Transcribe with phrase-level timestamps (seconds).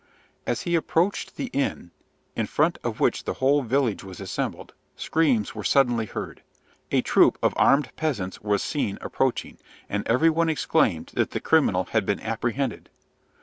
[0.47, 1.91] As he approached the inn,
[2.35, 6.41] in front of which the whole village was assembled, screams were suddenly heard.
[6.89, 11.83] A troop of armed peasants was seen approaching, and every one exclaimed that the criminal
[11.91, 12.89] had been apprehended.